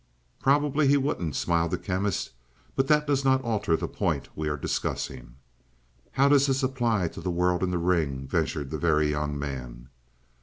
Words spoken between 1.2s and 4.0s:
smiled the Chemist; "but that does not alter the